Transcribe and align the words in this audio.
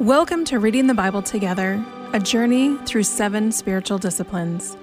Welcome 0.00 0.44
to 0.44 0.60
Reading 0.60 0.86
the 0.86 0.94
Bible 0.94 1.22
Together, 1.22 1.84
a 2.12 2.20
journey 2.20 2.76
through 2.86 3.02
seven 3.02 3.50
spiritual 3.50 3.98
disciplines. 3.98 4.76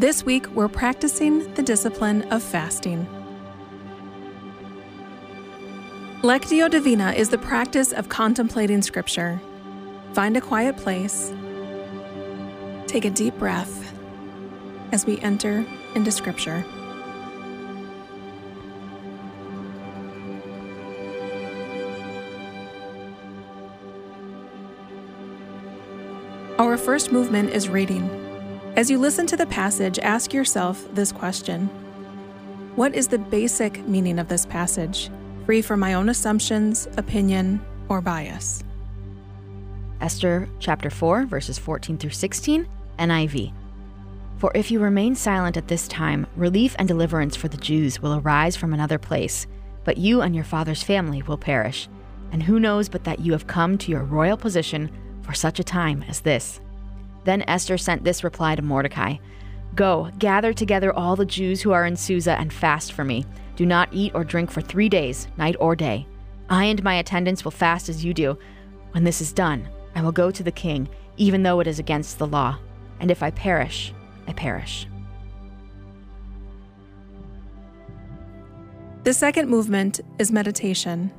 This 0.00 0.24
week, 0.24 0.48
we're 0.48 0.66
practicing 0.66 1.54
the 1.54 1.62
discipline 1.62 2.22
of 2.22 2.42
fasting. 2.42 3.06
Lectio 6.22 6.68
Divina 6.68 7.12
is 7.12 7.28
the 7.28 7.38
practice 7.38 7.92
of 7.92 8.08
contemplating 8.08 8.82
Scripture. 8.82 9.40
Find 10.12 10.36
a 10.36 10.40
quiet 10.40 10.76
place, 10.76 11.32
take 12.88 13.04
a 13.04 13.10
deep 13.10 13.38
breath 13.38 13.94
as 14.90 15.06
we 15.06 15.20
enter 15.20 15.64
into 15.94 16.10
Scripture. 16.10 16.64
Our 26.62 26.76
first 26.76 27.10
movement 27.10 27.50
is 27.50 27.68
reading. 27.68 28.08
As 28.76 28.88
you 28.88 28.96
listen 28.96 29.26
to 29.26 29.36
the 29.36 29.46
passage, 29.46 29.98
ask 29.98 30.32
yourself 30.32 30.86
this 30.94 31.10
question 31.10 31.66
What 32.76 32.94
is 32.94 33.08
the 33.08 33.18
basic 33.18 33.84
meaning 33.88 34.20
of 34.20 34.28
this 34.28 34.46
passage, 34.46 35.10
free 35.44 35.60
from 35.60 35.80
my 35.80 35.94
own 35.94 36.08
assumptions, 36.08 36.86
opinion, 36.96 37.60
or 37.88 38.00
bias? 38.00 38.62
Esther 40.00 40.48
chapter 40.60 40.88
4, 40.88 41.26
verses 41.26 41.58
14 41.58 41.98
through 41.98 42.10
16, 42.10 42.68
NIV. 42.96 43.52
For 44.36 44.52
if 44.54 44.70
you 44.70 44.78
remain 44.78 45.16
silent 45.16 45.56
at 45.56 45.66
this 45.66 45.88
time, 45.88 46.28
relief 46.36 46.76
and 46.78 46.86
deliverance 46.86 47.34
for 47.34 47.48
the 47.48 47.56
Jews 47.56 48.00
will 48.00 48.20
arise 48.20 48.54
from 48.54 48.72
another 48.72 48.98
place, 48.98 49.48
but 49.82 49.98
you 49.98 50.20
and 50.20 50.32
your 50.32 50.44
father's 50.44 50.84
family 50.84 51.22
will 51.22 51.38
perish. 51.38 51.88
And 52.30 52.40
who 52.40 52.60
knows 52.60 52.88
but 52.88 53.02
that 53.02 53.18
you 53.18 53.32
have 53.32 53.48
come 53.48 53.76
to 53.78 53.90
your 53.90 54.04
royal 54.04 54.36
position 54.36 54.92
for 55.22 55.34
such 55.34 55.58
a 55.60 55.64
time 55.64 56.04
as 56.08 56.20
this. 56.20 56.60
Then 57.24 57.44
Esther 57.48 57.78
sent 57.78 58.04
this 58.04 58.24
reply 58.24 58.56
to 58.56 58.62
Mordecai 58.62 59.16
Go, 59.74 60.10
gather 60.18 60.52
together 60.52 60.92
all 60.92 61.16
the 61.16 61.24
Jews 61.24 61.62
who 61.62 61.72
are 61.72 61.86
in 61.86 61.96
Susa 61.96 62.38
and 62.38 62.52
fast 62.52 62.92
for 62.92 63.04
me. 63.04 63.24
Do 63.56 63.64
not 63.64 63.88
eat 63.90 64.12
or 64.14 64.22
drink 64.22 64.50
for 64.50 64.60
three 64.60 64.88
days, 64.88 65.28
night 65.38 65.56
or 65.58 65.74
day. 65.74 66.06
I 66.50 66.64
and 66.64 66.82
my 66.82 66.94
attendants 66.94 67.44
will 67.44 67.52
fast 67.52 67.88
as 67.88 68.04
you 68.04 68.12
do. 68.12 68.36
When 68.90 69.04
this 69.04 69.22
is 69.22 69.32
done, 69.32 69.66
I 69.94 70.02
will 70.02 70.12
go 70.12 70.30
to 70.30 70.42
the 70.42 70.52
king, 70.52 70.88
even 71.16 71.42
though 71.42 71.60
it 71.60 71.66
is 71.66 71.78
against 71.78 72.18
the 72.18 72.26
law. 72.26 72.58
And 73.00 73.10
if 73.10 73.22
I 73.22 73.30
perish, 73.30 73.94
I 74.26 74.34
perish. 74.34 74.86
The 79.04 79.14
second 79.14 79.48
movement 79.48 80.00
is 80.18 80.30
meditation. 80.30 81.10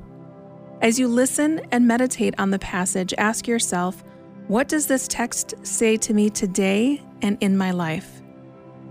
As 0.84 0.98
you 0.98 1.08
listen 1.08 1.62
and 1.72 1.88
meditate 1.88 2.34
on 2.36 2.50
the 2.50 2.58
passage, 2.58 3.14
ask 3.16 3.48
yourself, 3.48 4.04
what 4.48 4.68
does 4.68 4.86
this 4.86 5.08
text 5.08 5.54
say 5.62 5.96
to 5.96 6.12
me 6.12 6.28
today 6.28 7.00
and 7.22 7.38
in 7.40 7.56
my 7.56 7.70
life? 7.70 8.20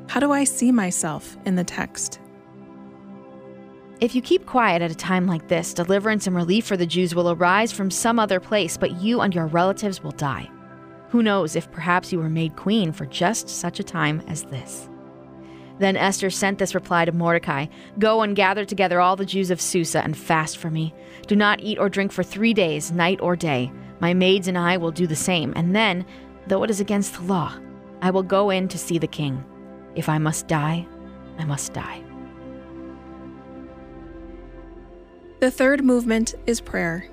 How 0.08 0.20
do 0.20 0.32
I 0.32 0.44
see 0.44 0.72
myself 0.72 1.38
in 1.46 1.54
the 1.54 1.64
text? 1.64 2.20
If 4.00 4.16
you 4.16 4.24
keep 4.24 4.48
quiet 4.48 4.82
at 4.82 4.90
a 4.90 4.96
time 4.96 5.28
like 5.28 5.50
this, 5.50 5.72
deliverance 5.72 6.26
and 6.26 6.36
relief 6.36 6.66
for 6.66 6.78
the 6.78 6.88
Jews 6.88 7.14
will 7.14 7.30
arise 7.30 7.72
from 7.72 7.92
some 7.92 8.18
other 8.18 8.40
place, 8.40 8.76
but 8.76 9.00
you 9.00 9.22
and 9.22 9.36
your 9.36 9.46
relatives 9.46 10.04
will 10.04 10.14
die. 10.14 10.50
Who 11.10 11.22
knows 11.22 11.56
if 11.56 11.72
perhaps 11.72 12.12
you 12.12 12.18
were 12.18 12.28
made 12.28 12.56
queen 12.56 12.92
for 12.92 13.06
just 13.06 13.48
such 13.48 13.80
a 13.80 13.84
time 13.84 14.24
as 14.28 14.42
this? 14.46 14.90
Then 15.80 15.98
Esther 15.98 16.30
sent 16.30 16.60
this 16.60 16.76
reply 16.76 17.06
to 17.06 17.12
Mordecai 17.12 17.68
Go 18.00 18.22
and 18.22 18.36
gather 18.36 18.66
together 18.66 19.02
all 19.02 19.16
the 19.16 19.26
Jews 19.26 19.52
of 19.52 19.62
Susa 19.62 20.04
and 20.04 20.16
fast 20.16 20.58
for 20.58 20.70
me. 20.70 20.94
Do 21.28 21.36
not 21.36 21.62
eat 21.62 21.80
or 21.80 21.90
drink 21.90 22.12
for 22.12 22.24
three 22.24 22.54
days, 22.54 22.92
night 22.92 23.20
or 23.22 23.36
day. 23.36 23.72
My 24.00 24.14
maids 24.14 24.48
and 24.48 24.58
I 24.58 24.78
will 24.78 24.92
do 24.92 25.08
the 25.08 25.16
same, 25.16 25.54
and 25.56 25.76
then, 25.76 26.06
though 26.48 26.64
it 26.64 26.70
is 26.70 26.80
against 26.80 27.14
the 27.14 27.24
law, 27.24 27.54
I 28.02 28.12
will 28.12 28.24
go 28.24 28.50
in 28.50 28.68
to 28.68 28.78
see 28.78 28.98
the 28.98 29.08
king. 29.08 29.44
If 29.96 30.10
I 30.10 30.18
must 30.18 30.48
die, 30.48 30.86
I 31.38 31.46
must 31.46 31.74
die. 31.74 32.04
The 35.40 35.52
third 35.52 35.84
movement 35.84 36.36
is 36.46 36.62
prayer. 36.62 37.08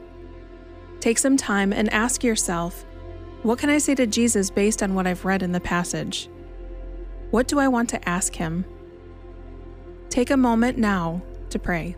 Take 1.00 1.18
some 1.18 1.36
time 1.36 1.72
and 1.72 1.92
ask 1.92 2.22
yourself, 2.22 2.84
what 3.42 3.58
can 3.58 3.70
I 3.70 3.78
say 3.78 3.94
to 3.94 4.06
Jesus 4.06 4.50
based 4.50 4.82
on 4.82 4.94
what 4.94 5.06
I've 5.06 5.24
read 5.24 5.42
in 5.42 5.52
the 5.52 5.60
passage? 5.60 6.28
What 7.30 7.46
do 7.46 7.58
I 7.58 7.68
want 7.68 7.88
to 7.90 8.08
ask 8.08 8.34
Him? 8.34 8.64
Take 10.08 10.30
a 10.30 10.36
moment 10.36 10.78
now 10.78 11.22
to 11.50 11.58
pray. 11.58 11.94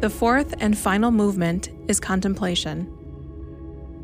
The 0.00 0.10
fourth 0.10 0.54
and 0.60 0.76
final 0.76 1.10
movement 1.10 1.70
is 1.88 1.98
contemplation. 1.98 2.92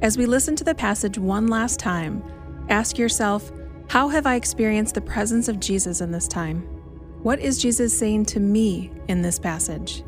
As 0.01 0.17
we 0.17 0.25
listen 0.25 0.57
to 0.57 0.65
the 0.65 0.75
passage 0.75 1.19
one 1.19 1.49
last 1.49 1.79
time, 1.79 2.25
ask 2.71 2.97
yourself 2.97 3.53
How 3.89 4.09
have 4.09 4.27
I 4.27 4.37
experienced 4.37 4.95
the 4.95 5.03
presence 5.03 5.49
of 5.49 5.61
Jesus 5.61 6.01
in 6.01 6.11
this 6.11 6.27
time? 6.27 6.63
What 7.23 7.41
is 7.41 7.61
Jesus 7.61 7.97
saying 7.97 8.25
to 8.27 8.41
me 8.41 8.91
in 9.09 9.21
this 9.21 9.39
passage? 9.39 10.03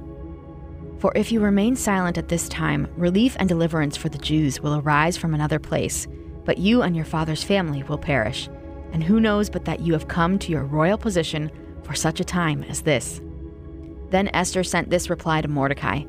For 1.00 1.12
if 1.14 1.30
you 1.30 1.40
remain 1.40 1.76
silent 1.76 2.16
at 2.16 2.28
this 2.28 2.48
time, 2.48 2.88
relief 2.96 3.36
and 3.38 3.46
deliverance 3.46 3.94
for 3.94 4.08
the 4.08 4.16
Jews 4.16 4.62
will 4.62 4.76
arise 4.76 5.18
from 5.18 5.34
another 5.34 5.58
place, 5.58 6.08
but 6.46 6.56
you 6.56 6.80
and 6.80 6.96
your 6.96 7.04
father's 7.04 7.44
family 7.44 7.82
will 7.82 7.98
perish. 7.98 8.48
And 8.92 9.04
who 9.04 9.20
knows 9.20 9.50
but 9.50 9.66
that 9.66 9.80
you 9.80 9.92
have 9.92 10.08
come 10.08 10.38
to 10.38 10.50
your 10.50 10.64
royal 10.64 10.96
position 10.96 11.50
for 11.82 11.92
such 11.92 12.20
a 12.20 12.24
time 12.24 12.64
as 12.64 12.80
this? 12.80 13.20
Then 14.14 14.30
Esther 14.32 14.62
sent 14.62 14.90
this 14.90 15.10
reply 15.10 15.40
to 15.40 15.48
Mordecai 15.48 16.04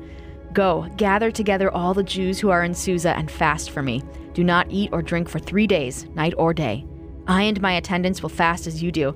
Go, 0.52 0.88
gather 0.96 1.32
together 1.32 1.72
all 1.72 1.92
the 1.92 2.04
Jews 2.04 2.38
who 2.38 2.50
are 2.50 2.62
in 2.62 2.72
Susa 2.72 3.10
and 3.18 3.28
fast 3.28 3.70
for 3.70 3.82
me. 3.82 4.00
Do 4.32 4.44
not 4.44 4.70
eat 4.70 4.90
or 4.92 5.02
drink 5.02 5.28
for 5.28 5.40
three 5.40 5.66
days, 5.66 6.06
night 6.14 6.32
or 6.38 6.54
day. 6.54 6.86
I 7.26 7.42
and 7.42 7.60
my 7.60 7.72
attendants 7.72 8.22
will 8.22 8.28
fast 8.28 8.68
as 8.68 8.80
you 8.80 8.92
do. 8.92 9.10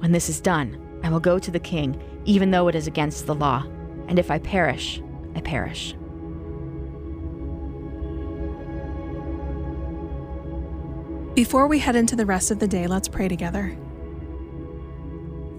When 0.00 0.12
this 0.12 0.28
is 0.28 0.42
done, 0.42 0.78
I 1.02 1.08
will 1.08 1.18
go 1.18 1.38
to 1.38 1.50
the 1.50 1.58
king, 1.58 1.98
even 2.26 2.50
though 2.50 2.68
it 2.68 2.74
is 2.74 2.86
against 2.86 3.24
the 3.24 3.34
law. 3.34 3.64
And 4.06 4.18
if 4.18 4.30
I 4.30 4.38
perish, 4.38 5.00
I 5.34 5.40
perish. 5.40 5.94
Before 11.34 11.68
we 11.68 11.78
head 11.78 11.96
into 11.96 12.16
the 12.16 12.26
rest 12.26 12.50
of 12.50 12.58
the 12.58 12.68
day, 12.68 12.86
let's 12.86 13.08
pray 13.08 13.28
together. 13.28 13.78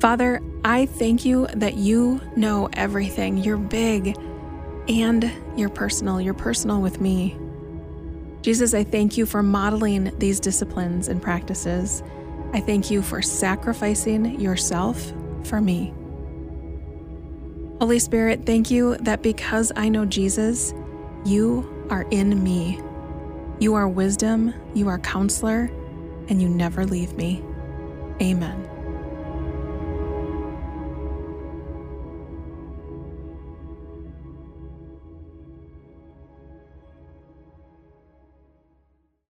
Father, 0.07 0.41
I 0.63 0.85
thank 0.85 1.25
you 1.25 1.47
that 1.47 1.75
you 1.75 2.21
know 2.37 2.69
everything. 2.71 3.35
You're 3.35 3.57
big 3.57 4.17
and 4.87 5.29
you're 5.57 5.67
personal. 5.67 6.21
You're 6.21 6.33
personal 6.33 6.79
with 6.79 7.01
me. 7.01 7.37
Jesus, 8.41 8.73
I 8.73 8.85
thank 8.85 9.17
you 9.17 9.25
for 9.25 9.43
modeling 9.43 10.17
these 10.17 10.39
disciplines 10.39 11.09
and 11.09 11.21
practices. 11.21 12.03
I 12.53 12.61
thank 12.61 12.89
you 12.89 13.01
for 13.01 13.21
sacrificing 13.21 14.39
yourself 14.39 15.11
for 15.43 15.59
me. 15.59 15.93
Holy 17.81 17.99
Spirit, 17.99 18.45
thank 18.45 18.71
you 18.71 18.95
that 18.99 19.21
because 19.21 19.73
I 19.75 19.89
know 19.89 20.05
Jesus, 20.05 20.73
you 21.25 21.85
are 21.89 22.05
in 22.11 22.41
me. 22.41 22.79
You 23.59 23.73
are 23.73 23.89
wisdom, 23.89 24.53
you 24.73 24.87
are 24.87 24.99
counselor, 24.99 25.69
and 26.29 26.41
you 26.41 26.47
never 26.47 26.85
leave 26.85 27.11
me. 27.17 27.43
Amen. 28.21 28.76